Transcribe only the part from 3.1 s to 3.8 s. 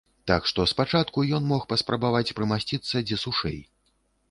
дзе сушэй.